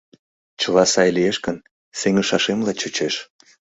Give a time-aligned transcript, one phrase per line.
[0.59, 1.57] Чыла сай лиеш гын,
[1.99, 3.15] сеҥышашемла чучеш.